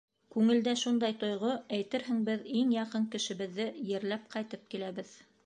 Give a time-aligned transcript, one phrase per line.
[0.35, 5.15] Күңелдә шундай тойғо: әйтерһең, беҙ иң яҡын кешебеҙҙе ерләп ҡайтып киләбеҙ.